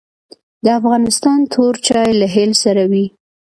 [0.63, 3.05] د افغانستان تور چای له هل سره وي